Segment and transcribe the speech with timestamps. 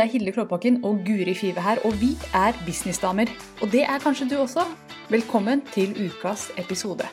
[0.00, 3.28] Det er Hilde Klåbakken og Guri Five her, og vi er businessdamer.
[3.60, 4.62] Og det er kanskje du også.
[5.12, 7.04] Velkommen til ukas episode.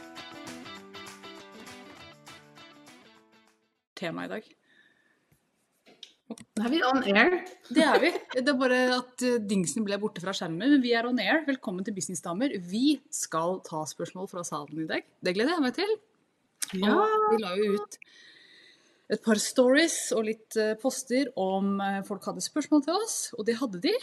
[4.00, 4.48] Tema i dag.
[6.56, 7.36] Da er vi on air.
[7.68, 8.14] Det er vi.
[8.38, 10.78] Det er bare at eh, dingsen ble borte fra skjermen.
[10.78, 11.44] Men vi er on air.
[11.50, 12.56] Velkommen til Businessdamer.
[12.72, 15.04] Vi skal ta spørsmål fra salen i dag.
[15.20, 15.92] Det gleder jeg meg til.
[16.72, 16.96] Ja.
[16.96, 18.00] Og vi la jo ut
[19.08, 23.48] et par stories og litt eh, poster om eh, folk hadde spørsmål til oss, og
[23.48, 23.94] det hadde de.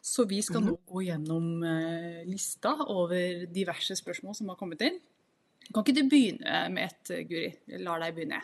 [0.00, 5.00] Så vi skal nå gå gjennom eh, lista over diverse spørsmål som har kommet inn.
[5.70, 7.50] Kan ikke du begynne med et, Guri?
[7.68, 8.40] Jeg lar deg begynne.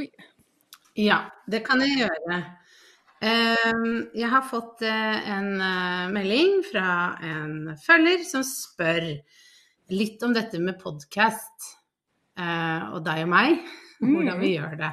[0.00, 0.06] Oi.
[0.98, 1.18] Ja,
[1.50, 2.38] det kan jeg gjøre.
[3.22, 5.52] Ehm, Jeg har fått en
[6.14, 6.88] melding fra
[7.22, 9.12] en følger som spør
[9.92, 11.70] litt om dette med podkast.
[12.38, 13.58] Og deg og meg,
[14.00, 14.92] hvordan vi gjør det.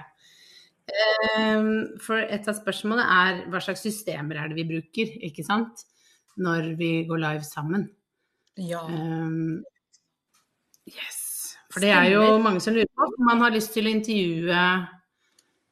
[2.03, 5.85] For et av spørsmålene er hva slags systemer er det vi bruker, ikke sant?
[6.39, 7.87] Når vi går live sammen.
[8.59, 8.83] Ja.
[8.87, 9.63] Um,
[10.87, 11.19] yes.
[11.69, 14.63] For det er jo mange som lurer på om man har lyst til å intervjue,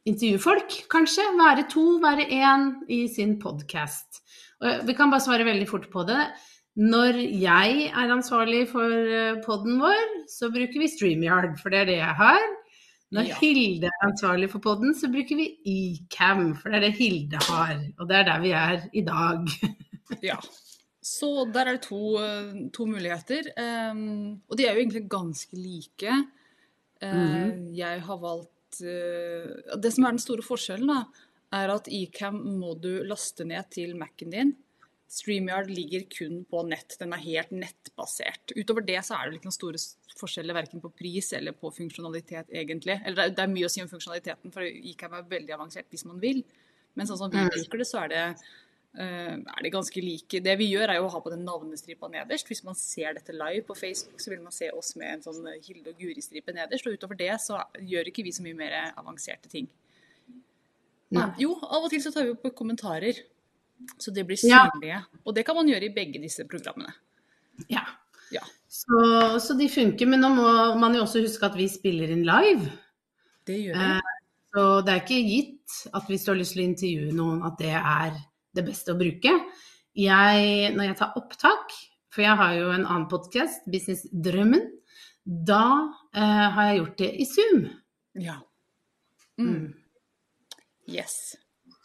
[0.07, 1.25] intervjue folk, kanskje.
[1.39, 4.21] Være to, være én i sin podkast.
[4.85, 6.21] Vi kan bare svare veldig fort på det.
[6.77, 8.91] Når jeg er ansvarlig for
[9.45, 12.43] poden vår, så bruker vi StreamYard, for det er det jeg har.
[13.15, 13.35] Når Ja.
[13.39, 17.79] Hilde er ansvarlig for poden, så bruker vi Ecam, for det er det Hilde har.
[17.99, 19.47] Og det er der vi er i dag.
[20.23, 20.37] Ja.
[21.03, 23.47] Så der er det to, eh, to muligheter.
[23.91, 26.13] Um, og de er jo egentlig ganske like.
[27.01, 31.03] Eh, Jeg har valgt uh, Det som er den store forskjellen, da,
[31.51, 34.55] er at Ecam må du laste ned til Mac-en din.
[35.07, 36.97] StreamYard ligger kun på nett.
[36.99, 38.51] Den er helt nettbasert.
[38.57, 39.81] Utover det så er det ikke noen store
[40.19, 42.97] forskjeller verken på pris eller på funksjonalitet, egentlig.
[43.07, 46.19] Eller det er, mye å si om funksjonaliteten, for ICAM er veldig avansert hvis man
[46.23, 46.41] vil.
[46.97, 48.25] Men sånn som vi bruker det, så er det,
[48.99, 50.43] eh, er det ganske like.
[50.43, 52.51] Det vi gjør, er jo å ha på den navnestripa nederst.
[52.51, 55.47] Hvis man ser dette live på Facebook, så vil man se oss med en sånn
[55.53, 56.89] eh, Hilde og Guri-stripe nederst.
[56.89, 59.71] Og utover det så gjør ikke vi så mye mer avanserte ting.
[61.15, 61.29] Nei.
[61.39, 63.23] Jo, av og til så tar vi opp kommentarer.
[63.97, 64.65] Så de blir Ja.
[65.25, 66.93] Og det kan man gjøre i begge disse programmene.
[67.69, 67.83] Ja.
[68.31, 68.41] Ja.
[68.67, 70.49] Så, så de funker, men nå må
[70.79, 72.71] man jo også huske at vi spiller inn live.
[73.47, 73.91] Det gjør vi.
[73.95, 74.13] Eh,
[74.53, 77.57] Så det er ikke gitt at hvis du har lyst til å intervjue noen, at
[77.61, 78.15] det er
[78.57, 79.33] det beste å bruke.
[79.97, 81.73] Jeg, når jeg tar opptak,
[82.13, 84.63] for jeg har jo en annen podkast, Business Drømmen,
[85.25, 85.63] da
[86.15, 87.65] eh, har jeg gjort det i Zoom.
[88.17, 88.37] Ja.
[89.37, 89.73] Mm.
[90.89, 91.35] Yes.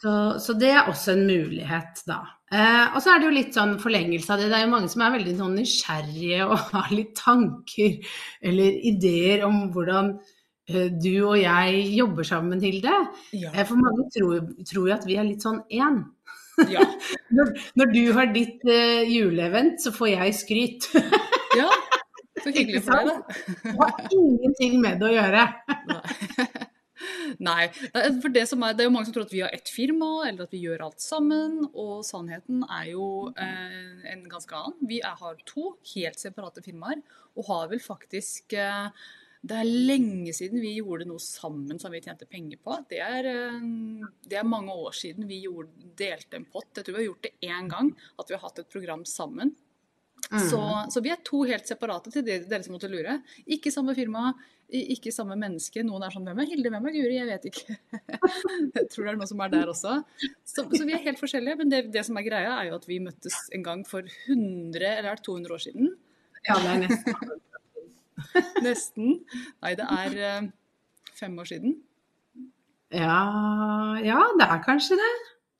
[0.03, 2.19] Så, så det er også en mulighet, da.
[2.51, 4.49] Eh, og så er det jo litt sånn forlengelse av det.
[4.51, 9.45] Det er jo mange som er veldig sånn nysgjerrige og har litt tanker eller ideer
[9.47, 10.11] om hvordan
[10.67, 12.97] eh, du og jeg jobber sammen, Hilde.
[13.31, 13.53] Ja.
[13.53, 16.03] Eh, for mange tror, tror jo at vi er litt sånn én.
[16.69, 16.83] ja.
[17.33, 17.47] Når,
[17.79, 20.85] når du har ditt eh, juleevent, så får jeg skryt.
[21.57, 21.65] ja.
[22.43, 23.39] Så hyggelig for deg, da.
[23.63, 25.47] Det har ingenting med det å gjøre.
[27.39, 27.69] Nei.
[27.93, 30.11] Nei, For det, er, det er jo mange som tror at vi har ett firma,
[30.27, 31.59] eller at vi gjør alt sammen.
[31.71, 34.79] Og sannheten er jo eh, en ganske annen.
[34.89, 37.03] Vi er, har to helt separate firmaer,
[37.37, 38.87] og har vel faktisk eh,
[39.43, 42.77] Det er lenge siden vi gjorde noe sammen som vi tjente penger på.
[42.89, 46.71] Det er, eh, det er mange år siden vi gjorde, delte en pott.
[46.77, 49.55] Jeg tror vi har gjort det én gang, at vi har hatt et program sammen.
[50.33, 50.59] Så,
[50.93, 53.19] så vi er to helt separate til dere, dere som måtte lure.
[53.53, 54.31] Ikke samme firma,
[54.73, 55.83] ikke samme menneske.
[55.85, 57.17] Noen er sånn Hvem er Hilde, hvem er Guri?
[57.19, 57.77] Jeg vet ikke.
[58.77, 59.99] Jeg tror det er noen som er der også.
[60.47, 61.59] Så, så vi er helt forskjellige.
[61.61, 64.81] Men det, det som er greia, er jo at vi møttes en gang for 100
[64.81, 65.93] eller er 200 år siden.
[66.47, 67.39] Ja, det er nesten.
[68.65, 69.13] Nesten.
[69.61, 70.47] Nei, det er eh,
[71.17, 71.77] fem år siden.
[72.93, 73.19] Ja,
[74.05, 75.13] ja, det er kanskje det.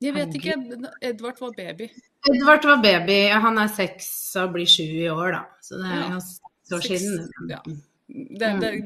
[0.03, 0.57] Jeg vet ikke.
[1.01, 1.87] Edvard var baby.
[2.31, 4.07] Edvard var baby, han er seks
[4.39, 5.41] og blir sju i år, da.
[5.61, 6.19] Så det er Ja.
[6.19, 7.29] seks år siden.
[7.49, 7.61] ja.
[8.07, 8.77] Det, det er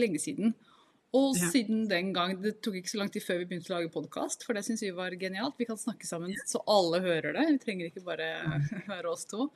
[0.00, 0.54] lenge siden.
[1.14, 1.48] Og Ja.
[1.50, 4.44] siden den gang Det tok ikke så lang tid før vi begynte å lage podkast,
[4.44, 5.54] for det syns vi var genialt.
[5.58, 7.46] Vi kan snakke sammen så alle hører det.
[7.52, 8.26] Vi trenger ikke bare
[8.88, 9.50] være oss to.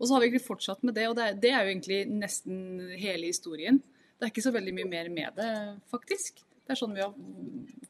[0.00, 1.98] Og så har vi egentlig fortsatt med det, og det er, det er jo egentlig
[2.08, 3.82] nesten hele historien.
[4.18, 5.50] Det er ikke så veldig mye mer med det,
[5.90, 6.34] faktisk.
[6.66, 7.12] Det er sånn vi har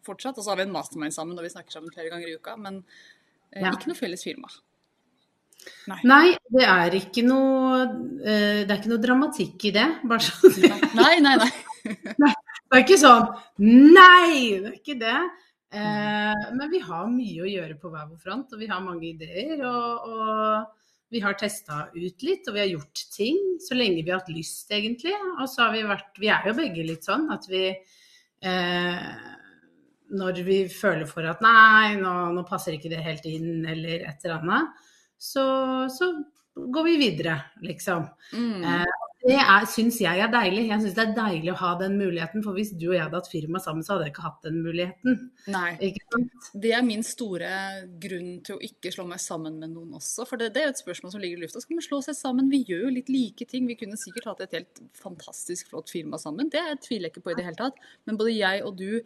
[0.02, 0.36] fortsatt.
[0.38, 2.56] Og så har vi en mastermind sammen, og vi snakker sammen flere ganger i uka.
[2.56, 2.82] Men
[3.52, 3.72] Ja.
[3.74, 4.48] ikke noe felles firma.
[5.86, 5.98] Nei.
[6.08, 9.86] Nei, det er ikke noe eh, Det er ikke noe dramatikk i det.
[10.10, 10.80] Bare sånn.
[10.98, 11.36] Nei, nei,
[12.22, 12.32] nei.
[12.32, 13.28] Det er ikke sånn
[13.62, 14.58] Nei!
[14.58, 15.18] Det er ikke det.
[15.72, 19.06] Eh, men vi har mye å gjøre på hver vår front, og vi har mange
[19.12, 19.62] ideer.
[19.68, 24.12] Og, og vi har testa ut litt, og vi har gjort ting så lenge vi
[24.12, 25.14] har hatt lyst, egentlig.
[25.38, 29.06] Og så har vi vært Vi er jo begge litt sånn at vi eh,
[30.12, 34.26] når vi føler for at nei, nå, nå, passer ikke det helt inn, eller et
[34.26, 34.84] eller annet,
[35.22, 35.44] så,
[35.92, 36.12] så
[36.52, 38.06] går vi videre, liksom.
[38.36, 38.64] Mm.
[38.66, 39.38] Eh, det
[39.70, 40.64] syns jeg er deilig.
[40.66, 42.42] Jeg syns det er deilig å ha den muligheten.
[42.42, 44.58] For hvis du og jeg hadde hatt firma sammen, så hadde jeg ikke hatt den
[44.64, 45.20] muligheten.
[45.54, 45.92] Nei.
[46.58, 47.52] Det er min store
[48.02, 50.26] grunn til å ikke slå meg sammen med noen også.
[50.26, 51.62] For det, det er et spørsmål som ligger i lufta.
[51.62, 52.50] Skal vi slå seg sammen?
[52.50, 53.70] Vi gjør jo litt like ting.
[53.70, 56.50] Vi kunne sikkert hatt et helt fantastisk flott firma sammen.
[56.50, 57.78] Det tviler jeg ikke på i det hele tatt.
[58.10, 58.98] Men både jeg og du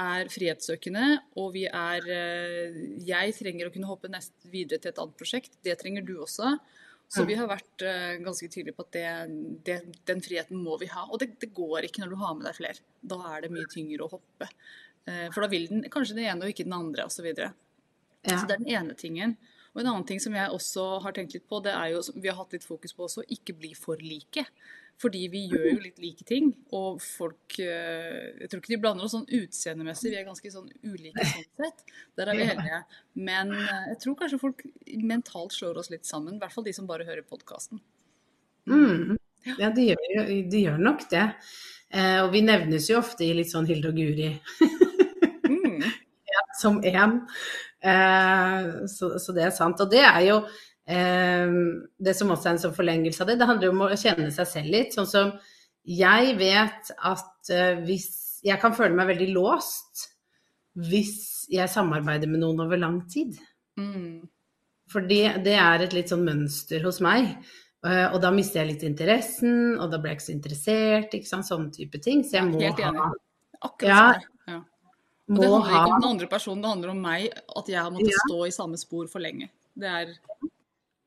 [0.00, 1.04] er frihetssøkende,
[1.38, 5.58] og vi er eh, Jeg trenger å kunne hoppe nest videre til et annet prosjekt.
[5.62, 6.56] Det trenger du også.
[7.14, 9.08] Så vi har vært uh, ganske tydelige på at det,
[9.66, 9.74] det,
[10.08, 11.04] den friheten må vi ha.
[11.12, 12.86] Og det, det, går ikke når du har med deg flere.
[13.04, 14.48] Da er det mye tyngre å hoppe.
[15.06, 17.20] Uh, for da vil den kanskje den ene og ikke den andre, osv.
[17.20, 17.52] Så, videre.
[18.24, 18.38] ja.
[18.38, 19.36] så det er den ene tingen.
[19.74, 22.30] Og en annen ting som jeg også har tenkt litt på, det er jo, vi
[22.30, 24.46] har hatt litt fokus på også, ikke bli for like.
[25.02, 29.06] Fordi vi gjør jo litt like ting, og folk eh, Jeg tror ikke de blander
[29.06, 31.82] oss sånn utseendemessig, vi er ganske sånn ulike sånn sett.
[32.18, 32.80] Der er vi heldige.
[33.26, 34.64] Men eh, jeg tror kanskje folk
[35.02, 37.82] mentalt slår oss litt sammen, i hvert fall de som bare hører podkasten.
[38.70, 39.16] Mm.
[39.58, 41.26] Ja, de gjør, de gjør, nok det.
[41.92, 44.30] Eh, og vi nevnes jo ofte i litt sånn Hilde og Guri
[45.50, 45.82] mm.
[46.32, 47.18] ja, som én.
[47.84, 49.82] Eh, så, så det er sant.
[49.84, 50.38] Og det er jo
[50.84, 54.48] det som også er en sånn forlengelse av det, det handler om å kjenne seg
[54.50, 54.92] selv litt.
[54.92, 55.30] Sånn som
[55.84, 58.10] jeg vet at eh, hvis
[58.44, 60.10] Jeg kan føle meg veldig låst
[60.84, 63.36] hvis jeg samarbeider med noen over lang tid.
[63.78, 64.26] Mm.
[64.90, 67.30] For det er et litt sånn mønster hos meg.
[67.86, 71.30] Eh, og da mister jeg litt interessen, og da blir jeg ikke så interessert, ikke
[71.30, 71.48] sant.
[71.48, 72.24] Sånne type ting.
[72.26, 73.00] Så jeg må Helt enig.
[73.00, 73.12] ha
[73.64, 74.58] Akkurat ja, ja.
[75.30, 77.40] Og det handler ikke om den andre personen, det handler om meg.
[77.62, 78.24] At jeg har måttet ja.
[78.26, 79.48] stå i samme spor for lenge.
[79.72, 80.12] Det er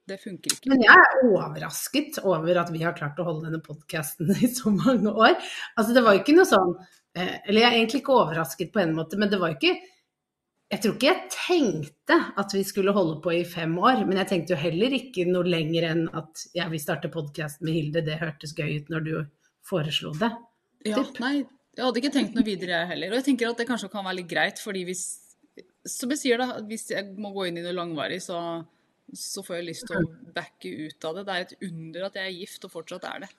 [0.07, 0.71] det funker ikke.
[0.71, 4.71] Men jeg er overrasket over at vi har klart å holde denne podkasten i så
[4.73, 5.35] mange år.
[5.75, 6.73] Altså det var jo ikke noe sånn
[7.17, 9.73] eh, Eller jeg er egentlig ikke overrasket på en måte, men det var ikke
[10.71, 14.31] Jeg tror ikke jeg tenkte at vi skulle holde på i fem år, men jeg
[14.31, 18.03] tenkte jo heller ikke noe lenger enn at jeg vil starte podkast med Hilde.
[18.03, 19.13] Det hørtes gøy ut når du
[19.67, 20.31] foreslo det.
[20.87, 21.45] Ja, nei,
[21.77, 23.13] jeg hadde ikke tenkt noe videre jeg heller.
[23.13, 25.05] Og jeg tenker at det kanskje kan være litt greit, fordi hvis
[25.87, 28.37] Som jeg sier, da, hvis jeg må gå inn i noe langvarig, så
[29.15, 31.25] så får jeg lyst til å backe ut av det.
[31.27, 33.29] Det er et under at jeg er gift, og fortsatt er det.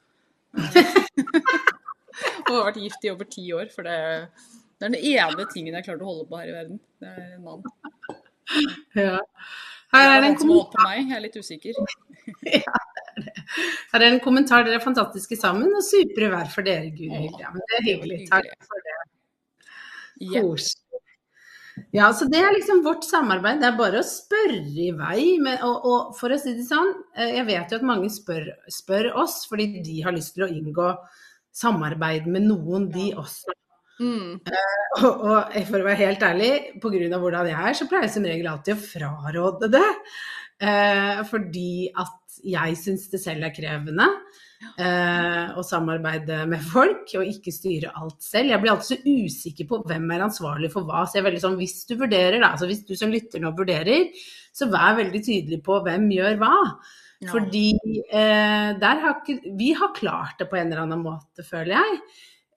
[2.48, 3.98] og har vært gift i over ti år, for det,
[4.78, 6.80] det, er den ene tingen jeg klarte å holde på her i verden.
[7.02, 7.66] Det er en mann.
[8.96, 9.18] Ja.
[9.92, 10.94] Her er det en kommentar.
[10.96, 11.76] Jeg er litt usikker.
[12.58, 12.80] ja,
[13.16, 13.38] det er.
[13.92, 14.64] Her er en kommentar.
[14.66, 17.28] Dere er fantastiske sammen, og supre hver for dere, Guri.
[17.40, 18.20] Ja, men det er hyggelig.
[18.32, 18.98] Takk for det.
[20.18, 20.87] Koselig.
[21.96, 23.62] Ja, så det er liksom vårt samarbeid.
[23.62, 25.22] Det er bare å spørre i vei.
[25.40, 28.50] Med, og, og, for å si det sånn, eh, jeg vet jo at mange spør,
[28.72, 30.90] spør, oss fordi de har lyst til å inngå
[31.56, 33.56] samarbeid med noen, de også.
[33.98, 34.36] Mm.
[34.46, 37.08] Uh, og, og, for å være helt ærlig, pga.
[37.18, 39.88] hvordan jeg er, så pleier jeg som regel alltid å fraråde det.
[40.62, 44.06] Uh, fordi at jeg syns det selv er krevende.
[44.58, 48.50] Eh, og samarbeide med folk, og ikke styre alt selv.
[48.52, 51.04] Jeg blir alltid så usikker på hvem er ansvarlig for hva.
[51.06, 53.52] Så jeg er veldig sånn, hvis du vurderer, da, altså hvis du som lytter nå
[53.58, 54.08] vurderer,
[54.54, 56.56] så vær veldig tydelig på hvem gjør hva.
[57.22, 57.30] Ja.
[57.32, 57.68] Fordi
[58.14, 61.98] eh, der har ikke Vi har klart det på en eller annen måte, føler jeg.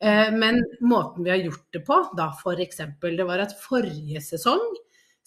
[0.02, 2.82] Eh, men måten vi har gjort det på, da f.eks.
[3.02, 4.66] det var at forrige sesong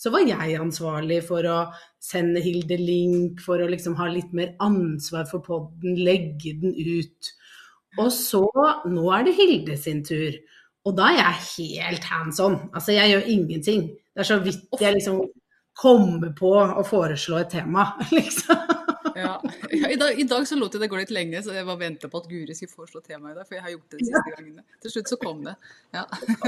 [0.04, 1.58] så var jeg ansvarlig for å
[2.02, 7.30] sende Hilde link, for å liksom ha litt mer ansvar for podden, legge den ut.
[7.96, 8.42] Og så,
[8.90, 10.37] nå er det Hilde sin tur.
[10.84, 12.58] Og da er jeg helt hands on.
[12.75, 13.87] Altså, jeg gjør ingenting.
[14.12, 15.23] Det er så vidt jeg liksom
[15.80, 18.84] kommer på å foreslå et tema, liksom.
[19.14, 19.35] Ja.
[19.71, 21.80] ja i, dag, i, dag, så lot jeg det gå litt lenge, så jeg bare
[21.80, 23.49] venta på at Guri skulle foreslå temaet i dag.
[23.49, 24.64] For jeg har gjort det de siste gangene.
[24.83, 25.56] Til slutt så kom det.
[25.94, 26.04] Ja.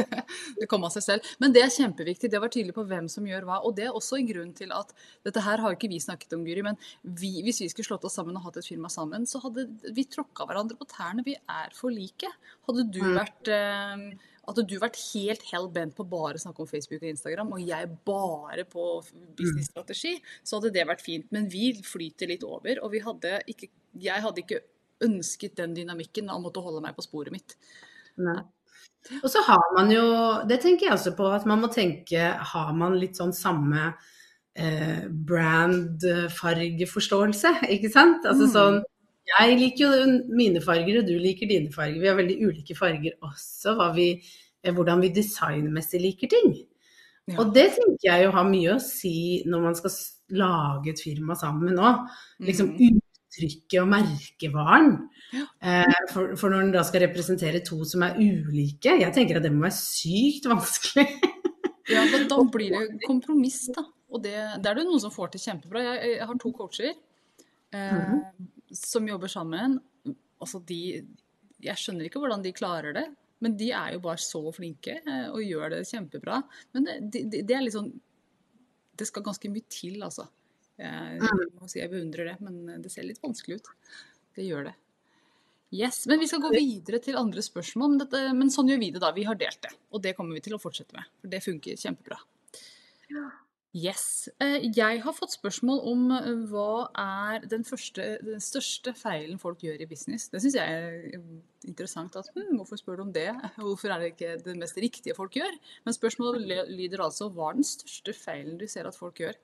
[0.61, 1.27] Det kom av seg selv.
[1.43, 2.31] Men det er kjempeviktig.
[2.33, 3.59] Det var tydelig på hvem som gjør hva.
[3.69, 4.93] Og det er også en grunn til at
[5.27, 8.17] Dette her har ikke vi snakket om, Guri, men vi, hvis vi skulle slått oss
[8.19, 11.25] sammen og hatt et firma sammen, så hadde vi tråkka hverandre på tærne.
[11.27, 12.31] Vi er for like.
[12.69, 13.13] Hadde du mm.
[13.19, 14.07] vært eh,
[14.47, 17.61] hadde du vært helt hell bent på bare å snakke om Facebook og Instagram, og
[17.67, 18.85] jeg bare på
[19.39, 20.15] businessstrategi,
[20.47, 21.27] så hadde det vært fint.
[21.35, 23.69] Men vi flyter litt over, og hadde ikke,
[24.07, 24.65] jeg hadde ikke
[25.07, 27.51] ønsket den dynamikken og måtte holde meg på sporet mitt.
[28.23, 28.41] Nei.
[29.23, 30.05] Og så har man jo,
[30.49, 33.83] det tenker jeg også på, at man må tenke Har man litt sånn samme
[34.59, 38.27] eh, brand-fargeforståelse, ikke sant?
[38.27, 38.53] Altså mm.
[38.55, 38.77] sånn
[39.27, 41.99] jeg liker jo mine farger, og du liker dine farger.
[42.03, 44.11] Vi har veldig ulike farger også, vi,
[44.63, 46.53] eh, hvordan vi designmessig liker ting.
[47.27, 47.41] Ja.
[47.43, 49.97] Og det tenker jeg jo har mye å si når man skal
[50.39, 51.91] lage et firma sammen nå.
[52.47, 53.01] Liksom mm.
[53.01, 54.93] uttrykket og merkevaren.
[55.35, 55.47] Ja.
[55.59, 59.47] Eh, for, for, når en da skal representere to som er ulike, jeg tenker at
[59.47, 61.09] det må være sykt vanskelig.
[61.87, 63.85] Ja, men da blir det kompromiss, da.
[64.11, 65.85] Og det, det er det noen som får til kjempebra.
[65.85, 68.49] Jeg, jeg har to coacher eh, Mhm.
[68.75, 69.79] Som jobber sammen.
[70.43, 70.81] Altså de
[71.63, 73.07] Jeg skjønner ikke hvordan de klarer det,
[73.45, 76.41] men de er jo bare så flinke eh, og gjør det kjempebra.
[76.77, 77.93] Men det, det, det er litt sånn
[78.97, 80.27] Det skal ganske mye til, altså.
[80.77, 83.71] Jeg, jeg må si jeg beundrer det, men det ser litt vanskelig ut.
[84.37, 84.75] Det gjør det.
[85.71, 87.91] Yes, Men vi skal gå videre til andre spørsmål.
[87.91, 89.11] Men, dette, men sånn gjør vi det, da.
[89.17, 89.73] Vi har delt det.
[89.91, 91.09] Og det kommer vi til å fortsette med.
[91.21, 92.21] For det funker kjempebra.
[93.77, 94.29] Yes.
[94.41, 99.61] Eh, Jeg har fått spørsmål om eh, hva er den, første, den største feilen folk
[99.67, 100.31] gjør i business.
[100.33, 101.19] Det syns jeg er
[101.69, 102.17] interessant.
[102.17, 103.29] at hm, Hvorfor spør du om det?
[103.61, 105.59] Hvorfor er det ikke det mest riktige folk gjør?
[105.85, 109.37] Men spørsmålet lyder altså hva er den største feilen du ser at folk gjør?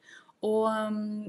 [0.42, 0.64] Og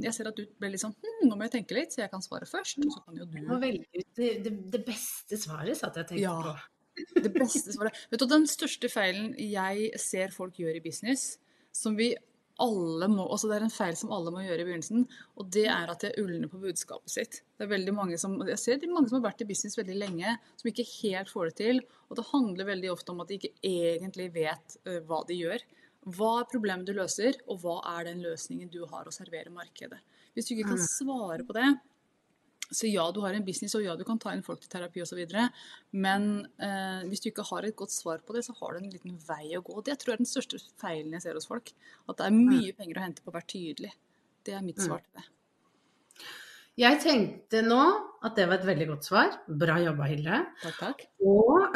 [0.01, 2.09] jeg ser at du ble litt sånn hm, nå må jeg tenke litt, så jeg
[2.13, 2.79] kan svare først.
[2.81, 5.99] Og så kan jo du Jeg må velge ut det, det, det beste svaret, satt
[5.99, 6.37] jeg og tenkte Ja.
[6.39, 7.19] på.
[7.25, 7.97] Det beste svaret.
[8.13, 11.33] Vet du, Den største feilen jeg ser folk gjør i business,
[11.73, 12.13] som vi
[12.61, 15.05] alle må, altså det er en feil som alle må gjøre i begynnelsen,
[15.39, 17.39] og det er at de er ulne på budskapet sitt.
[17.57, 19.77] Det er veldig mange som, Jeg ser det er mange som har vært i business
[19.79, 21.81] veldig lenge, som ikke helt får det til.
[22.09, 25.65] Og det handler veldig ofte om at de ikke egentlig vet uh, hva de gjør.
[26.13, 30.01] Hva er problemet du løser, og hva er den løsningen du har å servere markedet?
[30.33, 31.69] Hvis du ikke kan svare på det,
[32.73, 35.03] så ja, du har en business, og ja, du kan ta inn folk til terapi
[35.03, 35.21] osv.
[36.05, 36.27] Men
[36.57, 39.19] eh, hvis du ikke har et godt svar på det, så har du en liten
[39.27, 39.79] vei å gå.
[39.85, 41.73] Det tror jeg er den største feilen jeg ser hos folk.
[42.07, 43.93] At det er mye penger å hente på å være tydelig.
[44.43, 45.29] Det er mitt svar til det.
[46.81, 47.81] Jeg tenkte nå
[48.25, 49.35] at det var et veldig godt svar.
[49.45, 50.39] Bra jobba, Hilde.
[50.63, 51.03] Takk, takk.
[51.21, 51.75] Og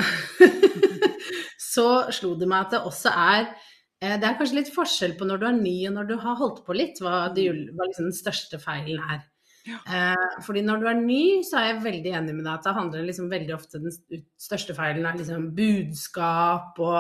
[1.73, 5.27] så slo det meg at det også er eh, Det er kanskje litt forskjell på
[5.29, 7.45] når du er ny og når du har holdt på litt, hva, det,
[7.77, 9.21] hva liksom den største feilen er.
[9.67, 9.77] Ja.
[9.83, 12.75] Eh, fordi når du er ny, så er jeg veldig enig med deg at det
[12.77, 16.99] handler liksom veldig ofte Den største feilen er liksom budskap og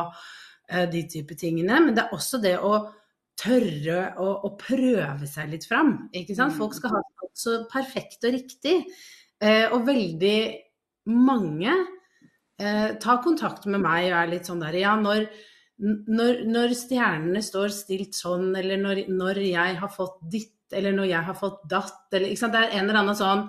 [0.69, 1.79] eh, de type tingene.
[1.85, 2.73] Men det er også det å
[3.37, 5.93] tørre å, å prøve seg litt fram.
[6.11, 6.55] Mm.
[6.57, 8.79] Folk skal ha det så perfekt og riktig.
[9.39, 10.39] Eh, og veldig
[11.13, 11.75] mange
[12.57, 15.27] tar kontakt med meg og er litt sånn der Ja, når,
[15.77, 21.07] når, når stjernene står stilt sånn, eller når, når jeg har fått ditt, eller når
[21.09, 22.53] jeg har fått datt, eller ikke sant.
[22.53, 23.45] Det er en eller annen sånn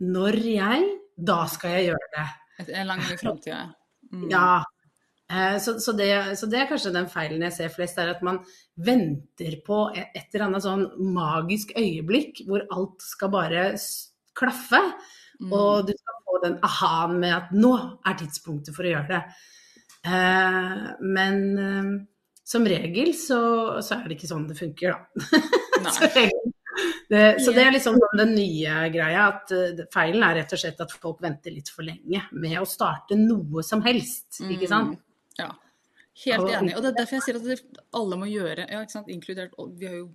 [0.00, 2.26] Når jeg, da skal jeg gjøre det.
[2.60, 3.74] Et- En lang gang i framtida.
[4.12, 4.30] Mm.
[4.30, 4.64] Ja.
[5.30, 8.22] Eh, Så, så, det, så det er kanskje den feilen jeg ser flest, er at
[8.22, 8.38] man
[8.76, 13.66] venter på et, et eller annet sånn magisk øyeblikk hvor alt skal bare
[14.38, 14.80] klaffe.
[15.40, 15.52] Mm.
[15.52, 17.74] Og du skal få den aha-en med at nå
[18.06, 19.22] er tidspunktet for å gjøre det.
[20.08, 21.90] Eh, men eh,
[22.48, 23.38] som regel så,
[23.84, 25.42] så er det ikke sånn det funker, da.
[27.08, 30.60] Det, så det er liksom sånn den nye greia, at eh, feilen er rett og
[30.60, 34.92] slett at folk venter litt for lenge med å starte noe som helst, ikke sant?
[34.94, 35.40] Mm.
[35.40, 35.48] Ja.
[36.26, 36.76] Helt enig.
[36.76, 39.10] Og det er derfor jeg sier at alle må gjøre ja, ikke sant?
[39.12, 40.08] Inkludert Vi har jo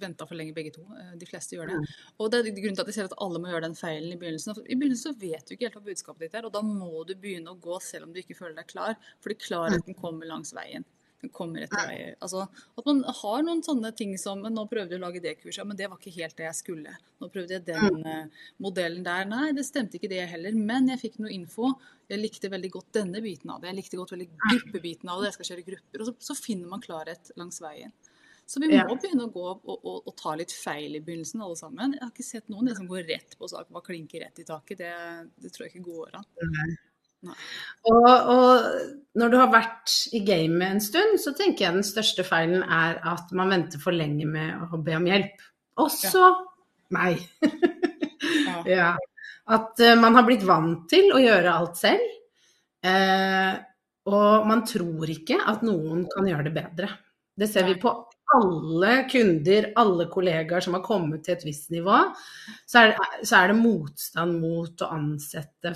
[0.00, 0.84] venta for lenge begge to.
[0.96, 1.80] Eh, De fleste gjør det.
[2.18, 4.18] Og det er grunnen til at jeg sier at alle må gjøre den feilen i
[4.20, 4.56] begynnelsen.
[4.56, 7.04] For I begynnelsen så vet du ikke helt hva budskapet ditt er, og da må
[7.08, 8.96] du begynne å gå selv om du ikke føler deg klar.
[9.24, 10.86] Fordi klarheten kommer langs veien.
[11.28, 12.14] Kommer etter deg.
[12.24, 15.66] Altså, at man har noen sånne ting som 'Nå prøvde jeg å lage det kurset,
[15.68, 16.94] men det var ikke helt det jeg skulle'.
[17.20, 19.28] 'Nå prøvde jeg den eh, modellen der'.
[19.28, 20.56] Nei, det stemte ikke det heller.
[20.56, 21.74] Men jeg fikk noe info.
[22.08, 23.68] Jeg likte veldig godt denne biten av det.
[23.68, 25.28] Jeg likte godt veldig gruppebiten av det.
[25.28, 26.00] Jeg skal kjøre grupper.
[26.00, 27.92] Og så, så finner man klarhet langs veien.
[28.50, 31.54] Så vi må begynne å gå og, og, og ta litt feil i begynnelsen, alle
[31.58, 31.92] sammen.
[31.94, 34.46] Jeg har ikke sett noen det som går rett på sak, bare klinker rett i
[34.48, 34.80] taket.
[34.80, 34.94] Det,
[35.44, 36.26] det tror jeg ikke går an.
[37.20, 42.24] Og, og når du har vært i gamet en stund, så tenker jeg den største
[42.26, 45.42] feilen er at man venter for lenge med å be om hjelp.
[45.80, 46.28] Også
[46.94, 47.24] meg.
[47.42, 47.56] Ja.
[48.68, 48.90] Ja.
[49.48, 52.02] At uh, man har blitt vant til å gjøre alt selv.
[52.84, 53.56] Uh,
[54.12, 56.90] og man tror ikke at noen kan gjøre det bedre.
[57.32, 57.92] Det ser vi på
[58.36, 62.02] alle kunder, alle kollegaer som har kommet til et visst nivå.
[62.68, 65.74] Så er, det, så er det motstand mot å ansette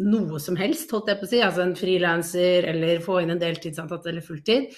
[0.00, 1.40] noe som helst, holdt jeg på å si.
[1.44, 4.72] Altså en frilanser eller få inn en deltidsansatt eller fulltid.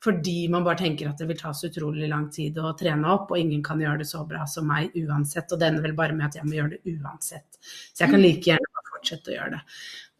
[0.00, 3.34] Fordi man bare tenker at det vil ta så utrolig lang tid å trene opp,
[3.34, 5.50] og ingen kan gjøre det så bra som meg uansett.
[5.52, 7.58] Og det ender vel bare med at jeg må gjøre det uansett.
[7.60, 9.60] Så jeg kan like gjerne bare fortsette å gjøre det.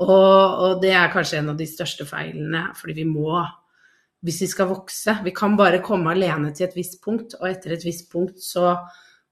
[0.05, 0.11] Og,
[0.67, 3.41] og det er kanskje en av de største feilene, fordi vi må,
[4.25, 7.77] hvis vi skal vokse Vi kan bare komme alene til et visst punkt, og etter
[7.77, 8.75] et visst punkt så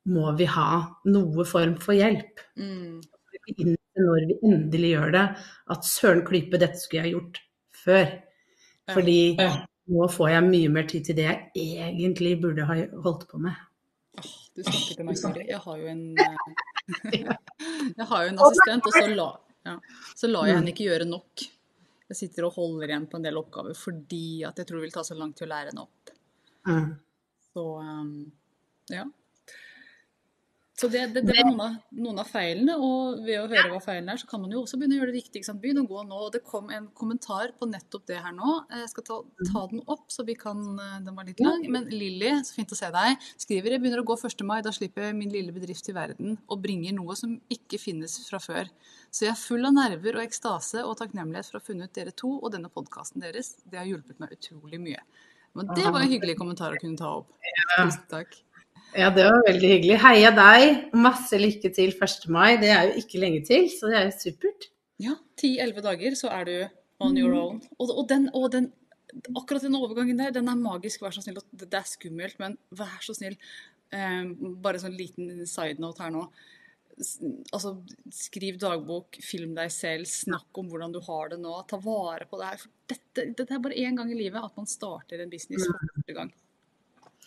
[0.08, 0.70] må vi ha
[1.12, 2.40] noe form for hjelp.
[2.56, 3.02] Mm.
[3.44, 5.24] Vi når vi endelig gjør det,
[5.74, 7.40] at søren klype, dette skulle jeg gjort
[7.84, 8.12] før.
[8.92, 9.20] Fordi
[9.88, 13.56] nå får jeg mye mer tid til det jeg egentlig burde ha holdt på med.
[14.56, 15.44] Du snakker til meg, Siri.
[15.48, 17.28] Jeg har jo en eh,
[17.98, 19.28] Jeg har jo en assistent, og så la,
[19.68, 19.76] ja,
[20.16, 21.44] så lar jeg henne ikke gjøre nok.
[22.08, 24.94] Jeg sitter og holder igjen på en del oppgaver fordi at jeg tror det vil
[24.94, 26.12] ta så lang tid å lære henne opp.
[26.68, 26.88] Mm.
[27.52, 28.12] Så um,
[28.92, 29.04] ja.
[30.78, 33.80] Så det, det, det var noen av, noen av, feilene, og ved å høre hva
[33.82, 35.40] feilene er, så kan man jo også begynne å gjøre det riktig.
[35.58, 36.20] Begynne å gå nå.
[36.28, 38.52] og Det kom en kommentar på nettopp det her nå.
[38.70, 39.16] Jeg skal ta,
[39.48, 41.64] ta den opp, så vi kan eh, Den var litt lang.
[41.74, 44.46] Men Lilly, så fint å se deg, skriver jeg begynner å gå 1.
[44.46, 44.60] mai.
[44.62, 48.38] Da slipper jeg min lille bedrift til verden og bringer noe som ikke finnes fra
[48.42, 48.70] før.
[49.10, 52.14] Så jeg er full av nerver og ekstase og takknemlighet for å ha funnet dere
[52.14, 53.56] to og denne podkasten deres.
[53.66, 55.02] Det har hjulpet meg utrolig mye.
[55.58, 57.34] Men det var en hyggelig kommentar å kunne ta opp.
[57.74, 58.44] Tusen takk.
[58.96, 59.96] Ja, det var veldig hyggelig.
[60.00, 60.88] Heia deg.
[60.96, 62.26] Masse lykke til 1.
[62.32, 62.56] mai.
[62.60, 64.68] Det er jo ikke lenge til, så det er jo supert.
[64.98, 66.54] Ja, 10-11 dager, så er du
[67.04, 67.62] on your own.
[67.78, 68.70] Og, og, den, og den,
[69.36, 71.04] akkurat den overgangen der, den er magisk.
[71.04, 71.40] Vær så snill.
[71.52, 73.36] Det er skummelt, men vær så snill.
[73.94, 74.24] Eh,
[74.64, 76.24] bare sånn liten side note her nå.
[77.54, 77.76] Altså,
[78.10, 81.54] skriv dagbok, film deg selv, snakk om hvordan du har det nå.
[81.70, 82.64] Ta vare på det her.
[82.64, 85.92] For dette, dette er bare én gang i livet at man starter en business for
[85.92, 86.34] første gang.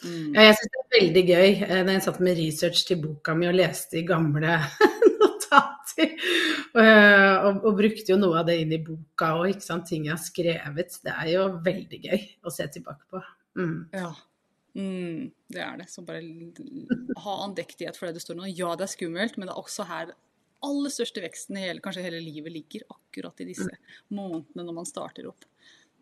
[0.02, 0.34] Mm.
[0.34, 3.58] Jeg syns det veldig gøy da eh, jeg satt med research til boka mi og
[3.58, 4.58] leste i gamle
[5.22, 6.16] notater.
[6.72, 10.24] Og, og, og, brukte jo noe av det inn i boka og ting jeg har
[10.24, 11.00] skrevet.
[11.04, 13.24] Det er jo veldig gøy å se tilbake på.
[13.60, 13.80] Mm.
[13.96, 14.12] Ja.
[14.72, 15.90] Mm, det er det.
[15.92, 16.24] Så bare
[17.26, 18.50] ha andektighet for det det står nå.
[18.52, 20.14] Ja, det er skummelt, men det er også her
[20.62, 23.70] aller største veksten i hele, kanskje hele livet ligger akkurat i disse
[24.14, 25.48] månedene når man starter opp.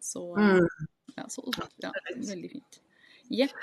[0.04, 0.90] Så, mm.
[1.16, 1.44] ja, så
[1.84, 2.82] ja, veldig fint.
[3.30, 3.56] Jepp.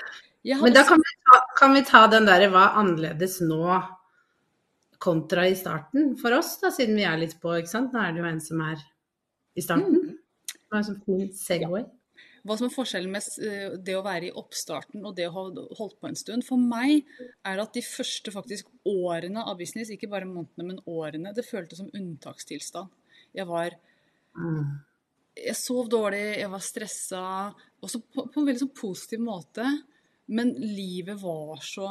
[0.55, 3.79] Men da kan vi, ta, kan vi ta den derre hva er annerledes nå
[5.03, 7.93] kontra i starten for oss, da, siden vi er litt på, ikke sant.
[7.93, 8.81] Nå er det jo en som er
[9.57, 9.99] i starten.
[10.01, 10.17] Mm.
[10.55, 11.83] Det er en sånn fin segway.
[11.83, 11.93] Ja.
[12.47, 15.43] Hva som er forskjellen med eh, det å være i oppstarten og det å ha
[15.79, 17.03] holdt på en stund, for meg
[17.43, 21.81] er at de første faktisk årene av business, ikke bare månedene, men årene, det føltes
[21.81, 22.93] som unntakstilstand.
[23.35, 23.75] Jeg var
[24.37, 24.63] mm.
[25.37, 27.23] Jeg sov dårlig, jeg var stressa,
[27.83, 29.67] også på, på en veldig sånn positiv måte.
[30.27, 31.89] Men livet var så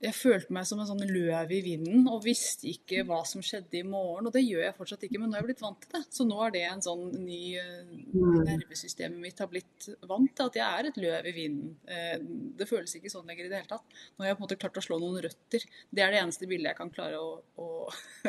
[0.00, 3.82] Jeg følte meg som en sånn løv i vinden og visste ikke hva som skjedde
[3.82, 4.30] i morgen.
[4.30, 6.00] Og det gjør jeg fortsatt ikke, men nå er jeg blitt vant til det.
[6.16, 8.38] Så nå er det en sånn ny mm.
[8.46, 11.74] Nervesystemet mitt har blitt vant til at jeg er et løv i vinden.
[11.84, 12.16] Eh,
[12.56, 14.00] det føles ikke sånn lenger i det hele tatt.
[14.14, 15.68] Nå har jeg på en måte klart å slå noen røtter.
[15.92, 17.68] Det er det eneste bildet jeg kan klare å, å,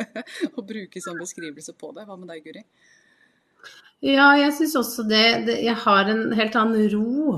[0.58, 2.04] å bruke som beskrivelse på det.
[2.10, 2.66] Hva med deg, Guri?
[4.02, 7.38] Ja, jeg syns også det, det, Jeg har en helt annen ro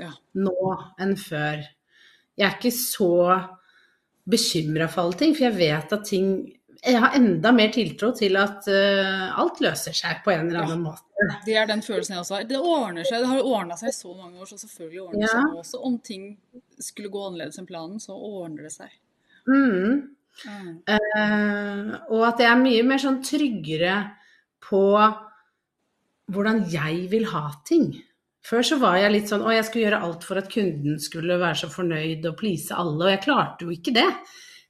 [0.00, 0.12] ja.
[0.38, 1.64] nå enn før.
[2.36, 3.10] Jeg er ikke så
[4.26, 6.30] bekymra for alle ting, for jeg vet at ting
[6.86, 10.84] Jeg har enda mer tiltro til at uh, alt løser seg på en eller annen
[10.84, 11.28] ja, måte.
[11.46, 12.44] Det er den følelsen jeg også har.
[12.46, 13.24] Det ordner seg.
[13.24, 15.40] Det har ordna seg i så mange år, så selvfølgelig ordner det ja.
[15.40, 15.80] seg også.
[15.88, 16.28] Om ting
[16.78, 18.92] skulle gå annerledes enn planen, så ordner det seg.
[19.48, 20.04] Mm.
[20.44, 20.70] Mm.
[20.92, 23.96] Uh, og at jeg er mye mer sånn tryggere
[24.68, 24.84] på
[26.36, 27.88] hvordan jeg vil ha ting.
[28.46, 31.38] Før så var jeg litt sånn å, jeg skulle gjøre alt for at kunden skulle
[31.40, 34.06] være så fornøyd og please alle, og jeg klarte jo ikke det.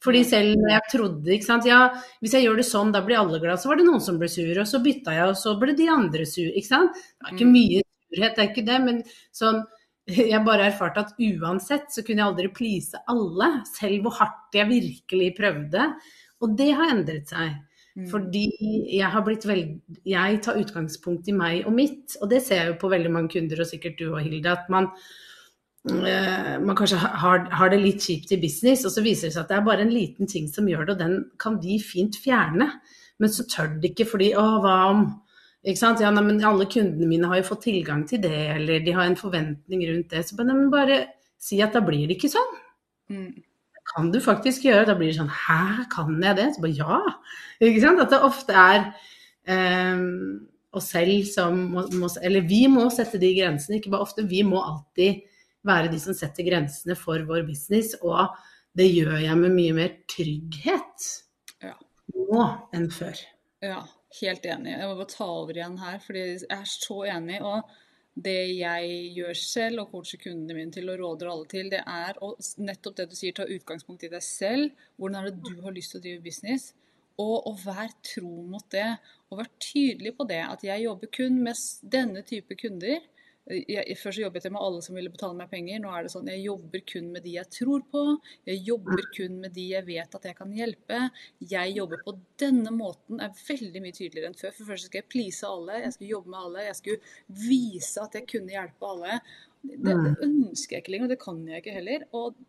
[0.05, 1.81] Fordi selv når jeg trodde ikke sant, ja,
[2.23, 4.29] hvis jeg gjør det sånn, da blir alle glad, så var det noen som ble
[4.33, 6.53] sure, og så bytta jeg, og så ble de andre sure.
[6.55, 6.97] ikke sant.
[6.97, 7.57] Det er ikke mm.
[7.57, 9.03] mye surhet, det er ikke det, men
[9.37, 9.63] sånn
[10.33, 14.71] jeg bare erfarte at uansett så kunne jeg aldri please alle, selv hvor hardt jeg
[14.71, 15.89] virkelig prøvde.
[16.45, 17.57] Og det har endret seg.
[17.97, 18.09] Mm.
[18.11, 18.45] Fordi
[18.93, 22.75] jeg har blitt veldig Jeg tar utgangspunkt i meg og mitt, og det ser jeg
[22.75, 24.91] jo på veldig mange kunder, og sikkert du og Hilde, at man,
[25.89, 29.47] uh, man kanskje har, har, det litt kjipt i business, og så viser det seg
[29.47, 32.21] at det er bare en liten ting som gjør det, og den kan vi fint
[32.21, 32.69] fjerne.
[33.17, 35.07] Men så tør de ikke fordi Å, hva om
[35.65, 36.05] ikke sant?
[36.05, 39.09] Ja, nei, men alle kundene mine har jo fått tilgang til det, eller de har
[39.09, 40.27] en forventning rundt det.
[40.29, 40.99] Så bare, bare
[41.41, 42.59] si at da blir det ikke sånn.
[43.11, 43.47] Mm
[43.87, 44.87] kan du faktisk gjøre.
[44.89, 46.51] Da blir det sånn Hæ, kan jeg det?
[46.55, 46.99] Så bare ja.
[47.63, 48.03] Ikke sant?
[48.03, 48.89] At det ofte er
[49.97, 50.47] um,
[50.77, 54.27] oss selv som må, må, Eller vi må sette de grensene, ikke bare ofte.
[54.29, 55.25] Vi må alltid
[55.67, 57.95] være de som setter grensene for vår business.
[58.03, 58.27] Og
[58.77, 61.09] det gjør jeg med mye mer trygghet
[61.65, 61.75] ja.
[62.13, 62.45] nå
[62.77, 63.23] enn før.
[63.65, 63.81] Ja,
[64.21, 64.75] helt enig.
[64.75, 67.41] Jeg må bare ta over igjen her, fordi jeg er så enig.
[67.41, 67.65] og
[68.17, 72.17] det jeg gjør selv og coacher kundene mine til og råder alle til, det er
[72.25, 72.33] å,
[72.65, 74.73] nettopp det du sier, ta utgangspunkt i deg selv.
[74.97, 76.71] Hvordan er det du har lyst til å drive business?
[77.21, 78.89] Og, og vær tro mot det.
[79.29, 80.41] Og vær tydelig på det.
[80.49, 81.61] At jeg jobber kun med
[81.93, 83.05] denne type kunder
[83.47, 85.79] jeg, Før så jobbet jeg med alle som ville betale meg penger.
[85.83, 88.03] Nå er det sånn jeg jobber kun med de jeg tror på.
[88.49, 90.99] Jeg jobber kun med de jeg vet at jeg kan hjelpe.
[91.53, 94.57] Jeg jobber på denne måten er veldig mye tydeligere enn før.
[94.57, 97.15] For først skal jeg please alle, jeg skal jobbe med alle, jeg skulle
[97.47, 99.21] vise at jeg kunne hjelpe alle.
[99.63, 100.19] Det, det mm.
[100.27, 102.07] ønsker jeg ikke lenger, og det kan jeg ikke heller.
[102.19, 102.43] Og,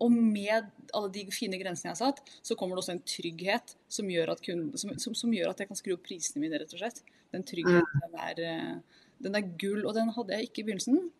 [0.00, 3.76] og med alle de fine grensene jeg har satt, så kommer det også en trygghet
[3.92, 6.60] som gjør at, kunden, som, som, som gjør at jeg kan skru opp prisene mine,
[6.60, 7.04] rett og slett.
[7.30, 11.10] Den tryggheten den er eh, den er gull, og den hadde jeg ikke i begynnelsen.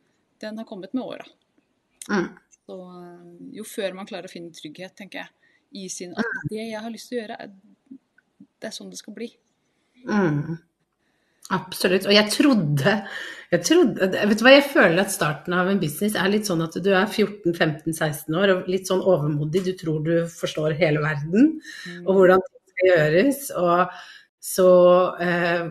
[0.41, 1.27] den har kommet med åra.
[2.09, 2.31] Mm.
[2.65, 6.65] Så eh, jo før man klarer å finne trygghet, tenker jeg, i sin At det
[6.65, 7.99] jeg har lyst til å gjøre, er,
[8.61, 9.29] det er sånn det skal bli.
[10.09, 10.57] Mm.
[11.51, 12.07] Absolutt.
[12.07, 12.95] Og jeg trodde,
[13.51, 16.63] jeg trodde Vet du hva, jeg føler at starten av en business er litt sånn
[16.63, 19.65] at du er 14-15-16 år og litt sånn overmodig.
[19.67, 21.57] Du tror du forstår hele verden
[22.05, 23.43] og hvordan det skal gjøres.
[23.61, 23.99] Og
[24.51, 24.71] så
[25.27, 25.65] eh,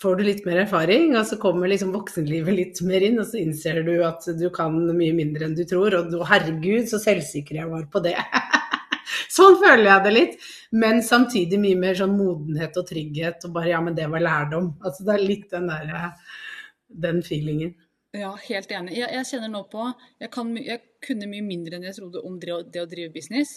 [0.00, 3.38] får du litt mer erfaring, og så kommer liksom voksenlivet litt mer inn, og så
[3.40, 5.94] innser du at du kan mye mindre enn du tror.
[6.00, 8.16] Og du, herregud, så selvsikker jeg var på det.
[9.36, 10.36] sånn føler jeg det litt.
[10.74, 14.72] Men samtidig mye mer sånn modenhet og trygghet, og bare ja, men det var lærdom.
[14.84, 16.12] Altså det er litt den derre
[17.06, 17.74] den feelingen.
[18.14, 18.92] Ja, helt enig.
[18.94, 19.88] Jeg, jeg kjenner nå på
[20.22, 23.10] jeg, kan, jeg kunne mye mindre enn jeg trodde om det, å- det å drive
[23.14, 23.56] business.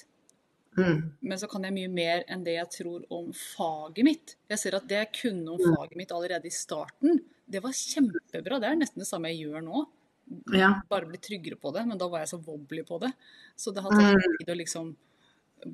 [0.78, 1.00] Mm.
[1.26, 4.36] Men så kan jeg mye mer enn det jeg tror om faget mitt.
[4.52, 8.60] Jeg ser at det jeg kunne om faget mitt allerede i starten, det var kjempebra.
[8.62, 9.84] Det er nesten det samme jeg gjør nå.
[10.54, 10.74] Ja.
[10.92, 11.86] Bare bli tryggere på det.
[11.90, 13.12] Men da var jeg så wobbly på det.
[13.56, 14.94] Så det har tatt tid å liksom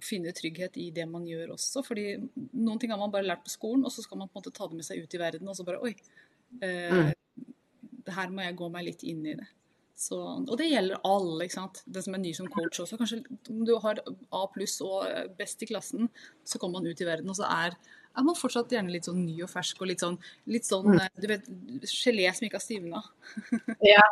[0.03, 1.83] finne trygghet i det man gjør også.
[1.85, 2.05] Fordi
[2.53, 4.55] noen ting har man bare lært på skolen, og så skal man på en måte
[4.55, 5.49] ta det med seg ut i verden.
[5.49, 5.95] Og så bare Oi,
[6.63, 7.11] eh,
[8.13, 9.49] her må jeg gå meg litt inn i det.
[9.95, 11.83] Så, og det gjelder alle, ikke sant.
[11.85, 12.97] Den som er ny som coach også.
[12.99, 13.21] Kanskje
[13.53, 16.09] om du har A pluss og er best i klassen,
[16.47, 17.77] så kommer man ut i verden, og så er,
[18.17, 20.17] er man fortsatt gjerne litt sånn ny og fersk og litt sånn,
[20.49, 21.47] litt sånn eh, du vet,
[21.85, 23.05] gelé som ikke har stivna.
[23.93, 24.03] Ja.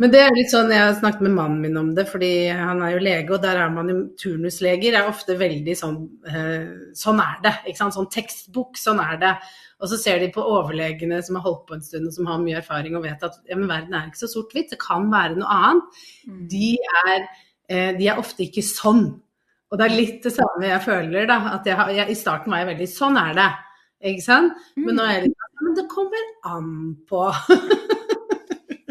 [0.00, 2.80] Men det er litt sånn, jeg har snakket med mannen min om det, fordi han
[2.84, 5.98] er jo lege, og der er man jo turnusleger, er ofte veldig sånn
[6.30, 6.68] eh,
[6.98, 7.54] Sånn er det.
[7.68, 7.96] ikke sant?
[7.96, 9.34] Sånn tekstbok, sånn er det.
[9.78, 12.40] Og så ser de på overlegene som har holdt på en stund og som har
[12.42, 15.38] mye erfaring og vet at ja, men verden er ikke så sort-hvitt, det kan være
[15.38, 16.02] noe annet.
[16.50, 16.72] De
[17.04, 17.28] er,
[17.70, 19.06] eh, de er ofte ikke sånn.
[19.68, 21.38] Og det er litt det samme jeg føler, da.
[21.58, 23.50] At jeg, jeg, I starten var jeg veldig sånn er det.
[24.08, 24.66] Ikke sant?
[24.78, 26.72] Men nå er jeg litt sånn Men det kommer an
[27.10, 27.22] på.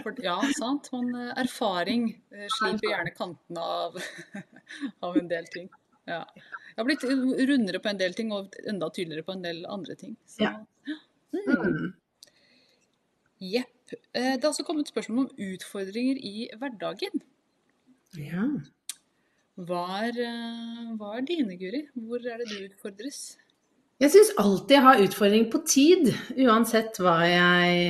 [0.08, 0.88] For, ja, sant.
[0.94, 3.98] Man, eh, erfaring eh, sliper gjerne kantene av,
[5.04, 5.68] av en del ting.
[6.08, 6.22] Ja.
[6.38, 7.04] Jeg har blitt
[7.50, 10.16] rundere på en del ting og enda tydeligere på en del andre ting.
[10.30, 10.54] Så, Ja.
[11.36, 11.50] Mm.
[11.60, 11.90] Mm.
[13.44, 13.92] Jepp.
[14.16, 17.20] Eh, Det har også kommet spørsmål om utfordringer i hverdagen.
[18.16, 18.48] Ja.
[19.58, 20.22] Hva er,
[20.96, 21.84] hva er dine, Guri?
[21.98, 23.36] Hvor er det du utfordres?
[24.00, 26.12] Jeg syns alltid jeg har utfordring på tid,
[26.46, 27.88] uansett hva jeg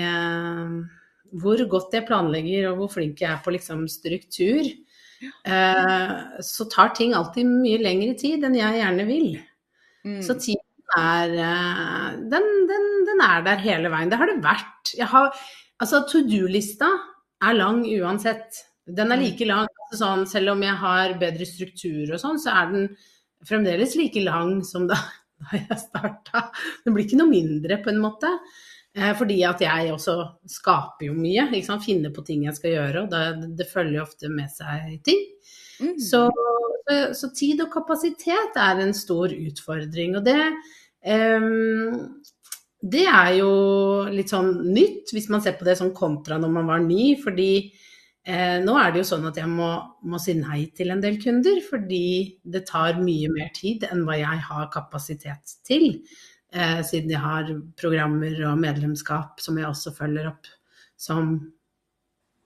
[1.32, 4.70] Hvor godt jeg planlegger og hvor flink jeg er på liksom struktur.
[5.26, 6.14] Eh,
[6.46, 9.30] så tar ting alltid mye lengre tid enn jeg gjerne vil.
[10.06, 10.22] Mm.
[10.26, 14.12] Så tiden er eh, den, den, den er der hele veien.
[14.12, 14.94] Det har det vært.
[14.98, 15.32] Jeg har,
[15.82, 16.90] altså to do-lista
[17.44, 18.64] er lang uansett.
[18.88, 19.68] Den er like lang.
[19.68, 22.90] altså Sånn, selv om jeg har bedre struktur og sånn, så er den
[23.48, 24.98] fremdeles like lang som da,
[25.44, 26.48] da jeg starta.
[26.86, 28.32] Den blir ikke noe mindre, på en måte.
[28.98, 30.16] Eh, fordi at jeg også
[30.50, 31.44] skaper jo mye.
[31.86, 35.22] Finner på ting jeg skal gjøre, og det, det følger ofte med seg ting.
[35.80, 35.98] Mm.
[36.02, 36.24] Så,
[36.90, 40.16] så- så tid og kapasitet er en stor utfordring.
[40.18, 40.40] Og det,
[41.06, 42.22] um,
[42.82, 43.52] det er jo
[44.10, 47.16] litt sånn nytt, hvis man ser på det sånn kontra når man var ny.
[47.22, 47.52] Fordi
[48.26, 49.70] eh, nå er det jo sånn at jeg må,
[50.10, 54.18] må si nei til en del kunder, fordi det tar mye mer tid enn hva
[54.18, 55.92] jeg har kapasitet til.
[56.56, 60.48] Eh, siden jeg har programmer og medlemskap som jeg også følger opp,
[60.96, 61.34] som,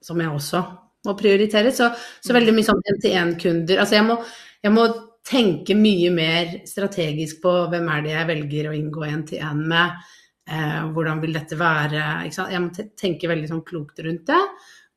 [0.01, 0.63] som jeg også
[1.05, 1.73] må prioritere.
[1.75, 3.81] Så, så veldig mye sånn NT1-kunder.
[3.83, 4.17] Altså jeg må,
[4.65, 4.87] jeg må
[5.27, 10.11] tenke mye mer strategisk på hvem er det jeg velger å inngå NT1 med.
[10.49, 12.05] Eh, hvordan vil dette være?
[12.27, 14.43] Jeg må tenke veldig sånn klokt rundt det.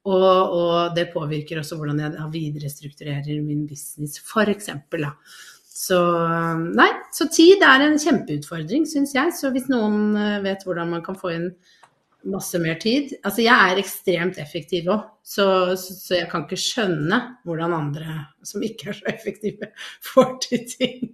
[0.04, 4.72] Og, og det påvirker også hvordan jeg da viderestrukturerer min business, f.eks.
[5.74, 5.96] Så
[6.78, 9.32] nei, så tid er en kjempeutfordring, syns jeg.
[9.34, 11.48] Så hvis noen eh, vet hvordan man kan få inn
[12.24, 16.56] masse mer tid Altså jeg er ekstremt effektiv òg, så, så, så jeg kan ikke
[16.62, 18.14] skjønne hvordan andre
[18.46, 19.68] som ikke er så effektive,
[20.12, 21.10] får til ting.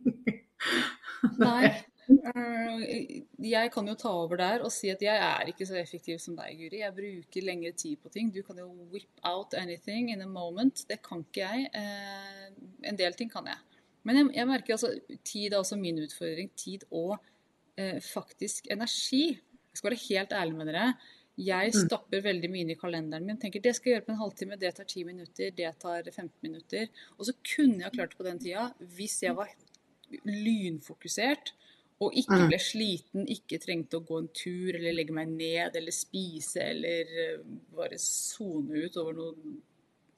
[1.42, 1.70] Nei.
[2.10, 6.18] Eh, Jeg kan jo ta over der og si at jeg er ikke så effektiv
[6.22, 6.82] som deg, Guri.
[6.82, 8.30] Jeg bruker lengre tid på ting.
[8.34, 10.84] Du kan jo whip out anything in a moment.
[10.90, 11.70] Det kan ikke jeg.
[11.74, 12.46] Eh,
[12.90, 13.58] En del ting kan jeg.
[14.04, 14.92] Men jeg, jeg merker altså
[15.24, 16.50] tid er også min utfordring.
[16.56, 17.16] Tid og
[17.76, 19.24] eh, faktisk energi.
[19.36, 20.86] Jeg skal være helt ærlig med dere.
[21.40, 23.38] Jeg stapper veldig mye inn i kalenderen min.
[23.40, 26.28] Tenker det skal jeg gjøre på en halvtime, det tar 10 minutter, det tar 15
[26.44, 26.90] minutter.
[27.16, 28.66] Og så kunne jeg klart det på den tida
[28.98, 29.52] hvis jeg var
[30.26, 31.52] lynfokusert
[32.00, 32.48] og ikke Mm.
[32.48, 37.10] ble sliten, ikke trengte å gå en tur eller legge meg ned eller spise eller
[37.24, 37.42] eh,
[37.76, 39.34] bare sone ut over noe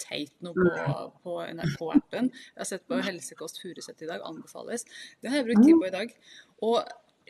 [0.03, 2.33] teit noe på, på NRK-appen.
[2.33, 4.85] Jeg har sett på Helsekost Furuset i dag, anbefales.
[5.23, 6.15] Det har jeg brukt tid på i dag.
[6.69, 6.83] Og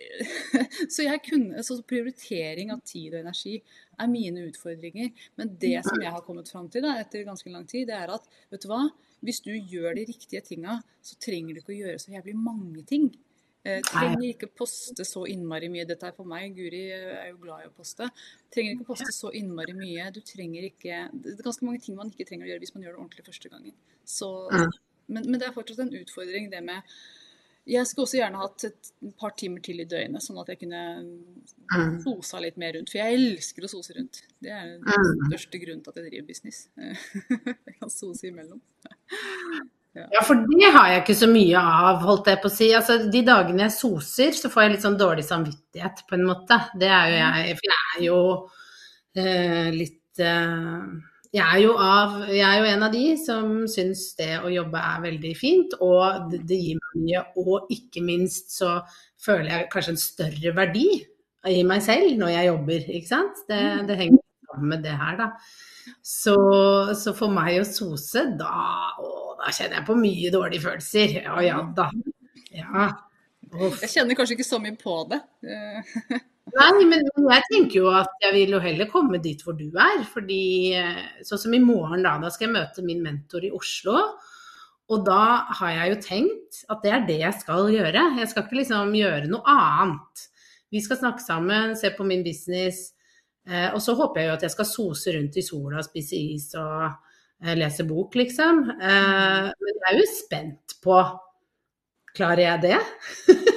[0.94, 3.58] så kunne, så prioritering av tid og energi
[4.00, 5.10] er mine utfordringer.
[5.40, 8.14] Men det som jeg har kommet fram til da, etter ganske lang tid, det er
[8.14, 8.86] at vet du hva,
[9.22, 12.82] hvis du gjør de riktige tinga, så trenger du ikke å gjøre så jævlig mange
[12.88, 13.12] ting.
[13.62, 15.86] Eh, trenger ikke poste så innmari mye.
[15.86, 18.08] Dette er for meg, Guri er jo glad i å poste.
[18.52, 20.08] Trenger ikke poste så innmari mye.
[20.14, 22.86] Du trenger ikke Det er ganske mange ting man ikke trenger å gjøre hvis man
[22.86, 23.76] gjør det ordentlig første gangen.
[24.02, 24.30] Så,
[25.06, 26.94] men, men det er fortsatt en utfordring, det med
[27.62, 28.88] jeg skulle også gjerne hatt et
[29.20, 30.80] par timer til i døgnet, sånn at jeg kunne
[32.02, 32.90] sosa litt mer rundt.
[32.90, 34.24] For jeg elsker å sose rundt.
[34.42, 36.64] Det er den største grunnen til at jeg driver business.
[37.68, 38.58] Jeg kan sose imellom.
[39.92, 42.70] Ja, for det har jeg ikke så mye av, holdt jeg på å si.
[42.72, 46.56] Altså, de dagene jeg soser, så får jeg litt sånn dårlig samvittighet, på en måte.
[46.80, 48.20] Det er jo jeg, for jeg er jo
[49.20, 50.86] eh, litt eh,
[51.32, 54.80] jeg er, jo av, jeg er jo en av de som syns det å jobbe
[54.84, 57.22] er veldig fint, og det, det gir meg mye.
[57.40, 58.74] Og ikke minst så
[59.22, 60.86] føler jeg kanskje en større verdi
[61.48, 63.44] i meg selv når jeg jobber, ikke sant.
[63.48, 65.30] Det, det henger sammen med det her, da.
[66.02, 66.36] Så,
[66.98, 68.50] så for meg å sose, da,
[69.02, 71.16] å, da kjenner jeg på mye dårlige følelser.
[71.22, 71.88] Ja ja da.
[72.52, 72.90] Ja.
[73.52, 75.20] Jeg kjenner kanskje ikke så mye på det.
[75.44, 76.20] Eh,
[76.52, 79.68] Nei, men men jeg tenker jo at jeg vil jo heller komme dit hvor du
[79.70, 80.02] er.
[80.08, 80.42] Fordi
[80.78, 82.18] eh, sånn som i morgen, da.
[82.22, 83.98] Da skal jeg møte min mentor i Oslo.
[84.92, 88.08] Og da har jeg jo tenkt at det er det jeg skal gjøre.
[88.20, 90.26] Jeg skal ikke liksom gjøre noe annet.
[90.72, 92.90] Vi skal snakke sammen, se på min business.
[93.48, 96.52] Eh, og så håper jeg jo at jeg skal sose rundt i sola, spise is
[96.58, 98.62] og eh, lese bok, liksom.
[98.70, 101.02] Eh, men jeg er jo spent på
[102.12, 102.78] Klarer jeg det?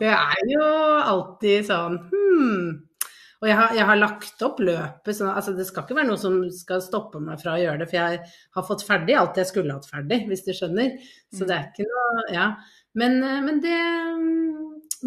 [0.00, 2.68] Det er jo alltid sånn hmm.
[3.42, 6.20] Og jeg har, jeg har lagt opp løpet så altså Det skal ikke være noe
[6.20, 8.22] som skal stoppe meg fra å gjøre det, for jeg
[8.56, 10.96] har fått ferdig alt jeg skulle hatt ferdig, hvis du skjønner.
[11.36, 12.48] Så det er ikke noe Ja.
[12.96, 13.76] Men, men det,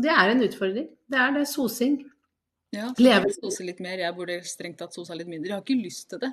[0.05, 0.87] det er en utfordring.
[1.09, 1.47] Det er det.
[1.49, 1.97] Sosing.
[2.73, 3.99] Ja, så jeg burde sose litt mer.
[4.01, 5.51] Jeg burde strengt tatt sosa litt mindre.
[5.51, 6.31] Jeg har ikke lyst til det,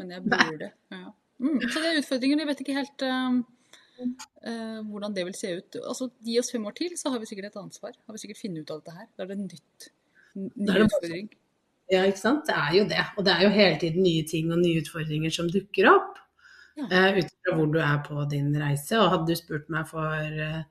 [0.00, 0.70] men jeg burde.
[0.94, 1.10] Ja.
[1.42, 2.42] Mm, så det er utfordringen.
[2.42, 3.42] Jeg vet ikke helt um,
[4.00, 5.78] uh, hvordan det vil se ut.
[5.82, 7.92] Altså, Gi oss fem år til, så har vi sikkert et ansvar.
[8.06, 9.08] Har vi sikkert funnet ut av dette her.
[9.12, 9.88] Da er det nytt.
[10.38, 11.30] Ny utfordring.
[11.92, 12.46] Ja, ikke sant.
[12.48, 13.06] Det er jo det.
[13.18, 16.20] Og det er jo hele tiden nye ting og nye utfordringer som dukker opp.
[16.78, 16.86] Ja.
[16.88, 18.96] Uh, ut fra hvor du er på din reise.
[19.02, 20.62] Og hadde du spurt meg for eh,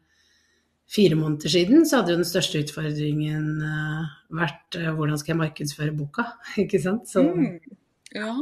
[0.92, 4.10] fire måneder siden, så hadde jo den største utfordringen eh,
[4.42, 6.26] vært eh, hvordan skal jeg markedsføre boka,
[6.66, 7.08] ikke sant.
[7.12, 7.60] Så Mm.
[8.12, 8.34] Ja,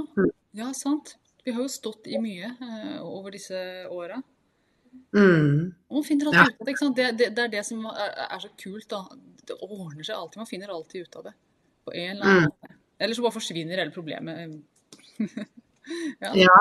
[0.58, 1.16] ja, sant.
[1.46, 3.54] Vi har jo stått i mye uh, over disse
[3.94, 4.18] åra.
[5.14, 6.42] mm, man finner Ja.
[6.42, 6.72] alltid ut av det.
[6.74, 6.96] ikke sant?
[6.98, 8.88] Det, det, det er det som er, er så kult.
[8.90, 9.04] da.
[9.46, 10.38] Det ordner seg alltid.
[10.42, 11.34] Man finner alltid ut av det.
[11.86, 12.50] På en eller annen Mm.
[12.50, 12.76] måte.
[13.00, 14.60] Eller så bare forsvinner hele problemet.
[16.22, 16.34] ja.
[16.36, 16.58] Ja.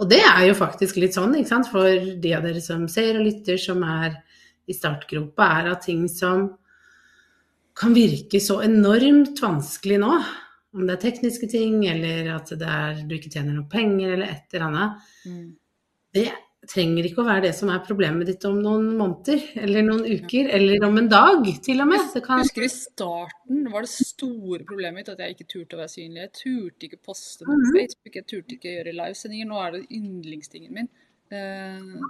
[0.00, 1.86] Og det er jo faktisk litt sånn, ikke sant, for
[2.20, 4.16] de av dere som ser og lytter, som er
[4.68, 6.46] i startgropa, er at ting som
[7.74, 10.14] kan virke så enormt vanskelig nå,
[10.74, 14.26] om det er tekniske ting, eller at det er, du ikke tjener noe penger, eller
[14.30, 15.54] et eller annet, Mm.
[16.14, 16.28] det
[16.66, 20.48] trenger ikke å være det som er problemet ditt om noen måneder, eller noen uker,
[20.56, 22.00] eller om en dag, til og med.
[22.14, 25.82] Det kan, Husker i starten var det store problemet mitt at jeg ikke turte å
[25.82, 26.22] være synlig.
[26.24, 27.72] Jeg turte ikke poste på Mhm.
[27.76, 29.46] Facebook, jeg turte ikke gjøre livesendinger.
[29.46, 30.88] Nå er det yndlingstingen min.
[31.32, 32.00] Uh,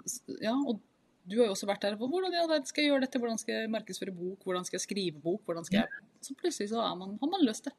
[0.41, 0.79] ja, og
[1.25, 1.97] du har jo også vært der.
[1.97, 3.21] Hvordan ja, skal jeg gjøre dette?
[3.23, 4.43] Hvordan skal jeg markedsføre bok?
[4.45, 5.41] Hvordan skal jeg skrive bok?
[5.49, 6.03] Hvordan skal jeg...
[6.25, 7.75] Så plutselig så er man, har man løst det.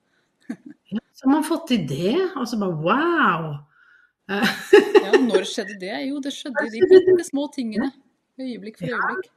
[1.15, 3.47] så har man fått det, og så bare wow!
[5.05, 5.93] Ja, når skjedde det?
[6.07, 7.91] Jo, det skjedde i de de små tingene.
[8.41, 8.97] Øyeblikk for Ja.
[8.97, 9.31] øyeblikk.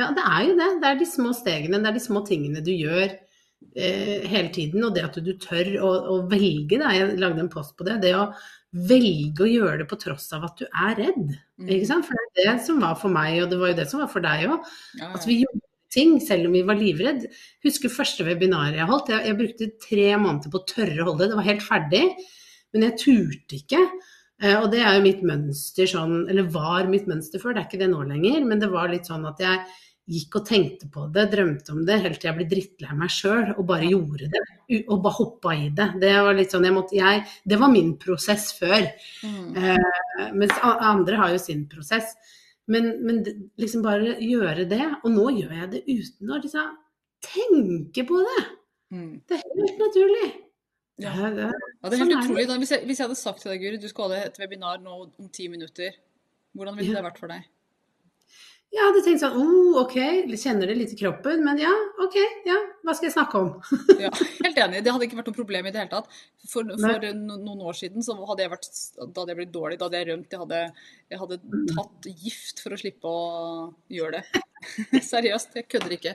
[0.00, 0.68] Ja, det er jo det.
[0.82, 3.16] Det er de små stegene, det er de små tingene du gjør
[3.74, 4.84] eh, hele tiden.
[4.86, 6.94] Og det at du tør å, å velge, da.
[6.96, 8.30] jeg lagde en post på det, det å
[8.70, 11.32] velge å gjøre det på tross av at du er redd.
[11.58, 11.72] Mm.
[11.74, 12.06] Ikke sant?
[12.06, 14.12] For det er det som var for meg, og det var jo det som var
[14.12, 14.70] for deg òg.
[15.00, 17.26] Ja, At vi gjorde ting selv om vi var livredd.
[17.66, 19.10] Husker første webinaret jeg holdt.
[19.10, 21.32] Jeg, jeg brukte tre måneder på å tørre å holde det.
[21.32, 22.04] Det var helt ferdig,
[22.70, 23.82] men jeg turte ikke.
[24.40, 27.68] Eh, Og det er jo mitt mønster sånn, eller var mitt mønster før, det er
[27.68, 29.64] ikke det nå lenger, men det var litt sånn at jeg
[30.10, 33.52] gikk og tenkte på det, drømte om det, helt til jeg ble drittlei meg sjøl
[33.52, 34.42] og bare gjorde det.
[34.80, 35.86] Og bare hoppa i det.
[36.02, 38.88] Det var litt sånn, jeg måtte, jeg, det var min prosess før.
[39.22, 39.56] Mm.
[39.56, 42.14] Eh, mens andre har jo sin prosess.
[42.70, 43.22] Men, men
[43.60, 44.82] liksom bare gjøre det.
[45.02, 46.76] Og nå gjør jeg det uten å liksom
[47.26, 48.44] tenke på det.
[48.94, 49.12] Mm.
[49.26, 50.28] Det er helt naturlig.
[51.00, 51.14] Ja.
[51.16, 51.48] Det, det,
[51.80, 52.44] Ja, det er helt sånn utrolig.
[52.44, 54.82] Er hvis, jeg, hvis jeg hadde sagt til deg, Guri, du skal ha et webinar
[54.82, 55.94] nå om ti minutter,
[56.58, 57.46] hvordan ville det vært for deg?
[58.70, 59.96] Jeg hadde tenkt sånn oh, ok,
[60.38, 61.72] kjenner det litt i kroppen, men ja,
[62.04, 62.54] ok, ja,
[62.86, 63.48] hva skal jeg snakke om?
[63.98, 64.82] ja, helt enig.
[64.86, 66.20] Det hadde ikke vært noe problem i det hele tatt.
[66.46, 68.68] For, for noen år siden så hadde jeg vært,
[69.00, 70.30] da hadde jeg blitt dårlig, da hadde jeg rømt.
[70.30, 70.60] Jeg hadde,
[71.10, 71.40] jeg hadde
[71.72, 73.24] tatt gift for å slippe å
[73.90, 74.44] gjøre det.
[75.10, 76.14] Seriøst, jeg kødder ikke.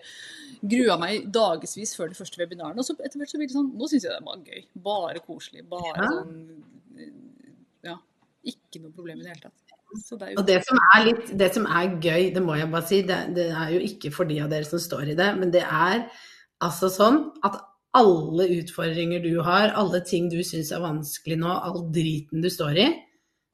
[0.75, 2.79] Grua meg dagevis før de første webinarene.
[2.79, 4.63] Og så etter hvert så blir det sånn Nå syns jeg det var gøy.
[4.87, 5.67] Bare koselig.
[5.75, 6.09] Bare ja.
[6.15, 7.11] sånn
[7.91, 7.99] Ja.
[8.47, 9.64] Ikke noe problem i det hele tatt.
[9.95, 13.01] Det og det som, er litt, det som er gøy, det må jeg bare si,
[13.07, 15.61] det, det, er jo ikke for de av dere som står i det, men det
[15.63, 16.07] er
[16.65, 17.59] altså sånn at
[17.95, 22.81] alle utfordringer du har, alle ting du syns er vanskelig nå, all driten du står
[22.81, 22.89] i,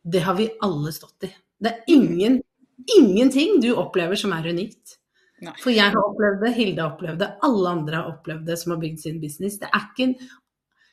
[0.01, 1.31] det har vi alle stått i.
[1.61, 2.39] Det er ingen,
[2.97, 4.97] ingenting du opplever som er unikt.
[5.41, 5.53] Nei.
[5.61, 8.75] For jeg har opplevd det, Hilde har opplevd det, alle andre har opplevd det som
[8.75, 9.57] har bygd sin business.
[9.61, 10.13] Det er ikke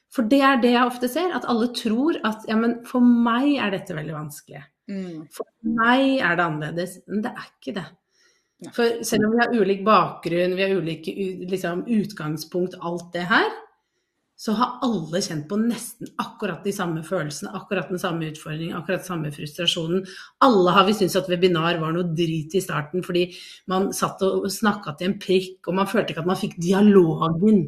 [0.08, 3.58] For det er det jeg ofte ser, at alle tror at ja, men for meg
[3.60, 4.62] er dette veldig vanskelig.
[4.88, 5.26] Mm.
[5.34, 5.48] For
[5.78, 7.86] meg er det annerledes, men det er ikke det.
[8.74, 11.14] For selv om vi har ulik bakgrunn, vi har ulike
[11.46, 13.52] liksom, utgangspunkt, alt det her,
[14.38, 19.02] så har alle kjent på nesten akkurat de samme følelsene, akkurat den samme utfordringen, akkurat
[19.02, 20.04] den samme frustrasjonen.
[20.46, 23.24] Alle har vi syntes at webinar var noe drit i starten fordi
[23.72, 27.64] man satt og snakka til en prikk, og man følte ikke at man fikk dialogen.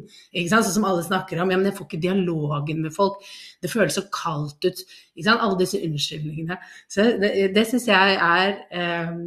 [0.53, 1.51] Sånn som alle snakker om.
[1.51, 3.19] Ja, men jeg får ikke dialogen med folk.
[3.59, 4.85] Det føles så kaldt ut.
[5.27, 6.55] Alle disse unnskyldningene.
[6.87, 9.17] Så det, det syns jeg er eh,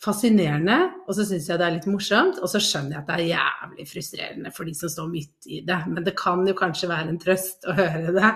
[0.00, 2.38] fascinerende, og så syns jeg det er litt morsomt.
[2.40, 5.60] Og så skjønner jeg at det er jævlig frustrerende for de som står midt i
[5.66, 5.80] det.
[5.90, 8.30] Men det kan jo kanskje være en trøst å høre det.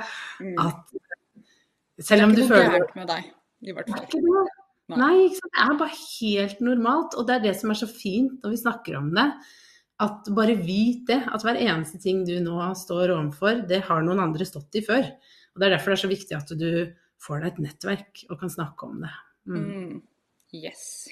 [0.45, 0.59] Mm.
[0.67, 3.33] At selv om du føler Det er ikke noe gærent med deg,
[3.65, 4.53] i hvert fall.
[4.85, 4.97] Nei.
[5.01, 5.49] Nei, ikke.
[5.49, 7.15] Det er bare helt normalt.
[7.17, 9.29] Og det er det som er så fint når vi snakker om det.
[10.05, 11.23] At bare vit det.
[11.33, 15.09] At hver eneste ting du nå står overfor, det har noen andre stått i før.
[15.55, 16.71] Og det er derfor det er så viktig at du
[17.25, 19.15] får deg et nettverk og kan snakke om det.
[19.49, 19.63] Mm.
[19.65, 20.03] Mm.
[20.55, 21.07] Yes.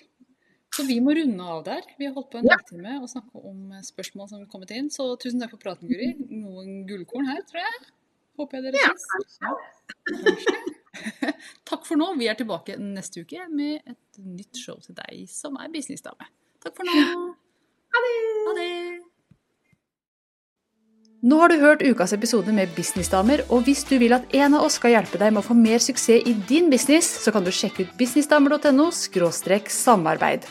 [0.73, 1.85] Så vi må runde av der.
[1.99, 2.57] Vi har holdt på en ja.
[2.57, 4.89] halvtime og snakka om spørsmål som har kommet inn.
[4.93, 6.15] Så tusen takk for praten, Guri.
[6.33, 7.83] Noen gullkorn her, tror jeg.
[8.41, 9.37] Håper jeg dere syns.
[9.43, 9.53] Ja,
[11.69, 12.09] takk for nå.
[12.17, 16.29] Vi er tilbake neste uke med et nytt show til deg som er businessdame.
[16.65, 16.97] Takk for nå.
[17.93, 18.13] Ha det.
[18.49, 18.73] Ha det.
[21.23, 24.65] Nå har du hørt ukas episode med Businessdamer, og hvis du vil at en av
[24.67, 27.53] oss skal hjelpe deg med å få mer suksess i din business, så kan du
[27.55, 30.51] sjekke ut businessdamer.no samarbeid.